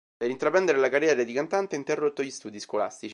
Per 0.17 0.31
intraprendere 0.31 0.79
la 0.79 0.89
carriera 0.89 1.21
di 1.21 1.31
cantante 1.31 1.75
ha 1.75 1.77
interrotto 1.77 2.23
gli 2.23 2.31
studi 2.31 2.59
scolastici. 2.59 3.09